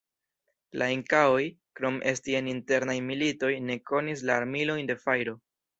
[0.81, 1.43] La Inkaoj,
[1.81, 5.43] krom esti en internaj militoj ne konis la armilojn de fajro.